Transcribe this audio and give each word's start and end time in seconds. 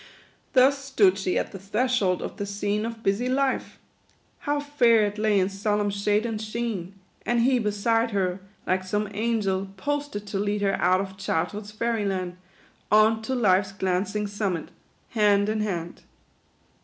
u 0.01 0.03
Thus 0.53 0.83
stood 0.83 1.19
she 1.19 1.37
at 1.37 1.51
the 1.51 1.59
threshold 1.59 2.23
of 2.23 2.37
the 2.37 2.45
scene 2.47 2.87
Of 2.87 3.03
busy 3.03 3.29
life. 3.29 3.77
How 4.39 4.59
fair 4.59 5.05
it 5.05 5.19
lay 5.19 5.39
in 5.39 5.47
solemn 5.47 5.91
shade 5.91 6.25
and 6.25 6.41
sheen! 6.41 6.95
And 7.23 7.41
he 7.41 7.59
beside 7.59 8.09
her, 8.09 8.39
like 8.65 8.83
some 8.83 9.07
angel, 9.13 9.67
posted 9.77 10.25
To 10.25 10.39
lead 10.39 10.61
her 10.63 10.73
out 10.81 11.01
of 11.01 11.17
childhood's 11.17 11.69
fairy 11.69 12.03
land, 12.05 12.37
On 12.91 13.21
to 13.21 13.35
life's 13.35 13.73
glancing 13.73 14.25
summit, 14.25 14.69
hand 15.09 15.49
in 15.49 15.59
hand." 15.61 16.01